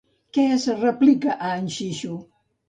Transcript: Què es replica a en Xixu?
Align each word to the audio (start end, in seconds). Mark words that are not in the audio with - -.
Què 0.37 0.45
es 0.55 0.63
replica 0.79 1.35
a 1.51 1.53
en 1.59 1.69
Xixu? 1.77 2.19